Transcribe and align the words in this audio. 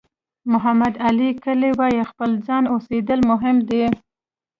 محمد 0.51 0.93
علي 1.07 1.29
کلي 1.43 1.71
وایي 1.79 2.01
خپل 2.11 2.29
ځان 2.47 2.63
اوسېدل 2.73 3.19
مهم 3.31 3.57
دي. 3.69 3.83